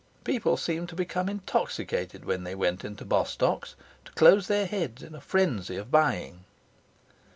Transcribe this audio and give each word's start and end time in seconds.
People 0.23 0.57
seemed 0.57 0.89
to 0.89 0.95
become 0.95 1.29
intoxicated 1.29 2.25
when 2.25 2.43
they 2.43 2.55
went 2.55 2.83
into 2.83 3.05
Bostock's, 3.05 3.75
to 4.03 4.11
close 4.13 4.47
their 4.47 4.65
heads 4.65 5.03
in 5.03 5.13
a 5.13 5.21
frenzy 5.21 5.75
of 5.75 5.91
buying. 5.91 6.43